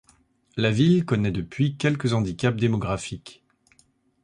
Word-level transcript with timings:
La 0.57 0.71
ville 0.71 1.05
connaît 1.05 1.29
depuis 1.29 1.77
quelques 1.77 2.13
handicaps 2.13 2.59
démographiques. 2.59 3.43